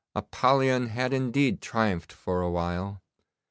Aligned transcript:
Apollyon 0.15 0.87
had 0.87 1.13
indeed 1.13 1.61
triumphed 1.61 2.11
for 2.11 2.41
a 2.41 2.49
while. 2.49 3.03